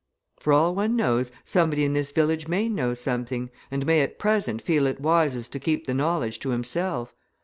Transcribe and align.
For 0.39 0.51
all 0.51 0.73
one 0.73 0.95
knows, 0.95 1.31
somebody 1.45 1.83
in 1.83 1.93
this 1.93 2.11
village 2.11 2.47
may 2.47 2.67
know 2.67 2.95
something, 2.95 3.51
and 3.69 3.85
may 3.85 4.01
at 4.01 4.17
present 4.17 4.59
feel 4.59 4.87
it 4.87 4.99
wisest 4.99 5.51
to 5.51 5.59
keep 5.59 5.85
the 5.85 5.93
knowledge 5.93 6.39
to 6.39 6.49
himself. 6.49 7.13